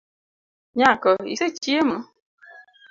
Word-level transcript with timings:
Nyako, 0.77 1.11
isechiemo? 1.33 1.97